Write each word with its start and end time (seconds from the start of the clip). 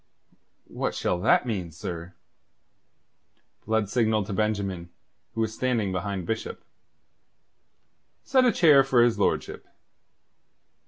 "What 0.65 0.95
shall 0.95 1.19
that 1.19 1.45
mean, 1.45 1.71
sir?" 1.71 2.15
Blood 3.67 3.87
signalled 3.87 4.25
to 4.25 4.33
Benjamin, 4.33 4.89
who 5.35 5.41
was 5.41 5.53
standing 5.53 5.91
behind 5.91 6.25
Bishop. 6.25 6.63
"Set 8.23 8.43
a 8.43 8.51
chair 8.51 8.83
for 8.83 9.03
his 9.03 9.19
lordship. 9.19 9.67